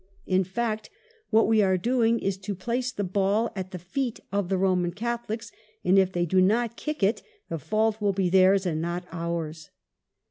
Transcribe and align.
In 0.35 0.43
fact, 0.43 0.89
what 1.29 1.47
we 1.47 1.61
are 1.61 1.77
doing 1.77 2.17
is 2.19 2.35
to 2.39 2.55
place 2.55 2.91
the 2.91 3.03
ball 3.03 3.51
at 3.55 3.69
the 3.69 3.77
feet 3.77 4.19
of 4.31 4.49
the 4.49 4.57
Roman 4.57 4.91
Catholics, 4.93 5.51
and 5.83 5.99
if 5.99 6.11
they 6.11 6.25
do 6.25 6.41
not 6.41 6.75
kick 6.75 7.03
it 7.03 7.21
the 7.49 7.59
fault 7.59 8.01
will 8.01 8.11
be 8.11 8.27
theirs 8.27 8.65
and 8.65 8.81
not 8.81 9.05
ours." 9.11 9.69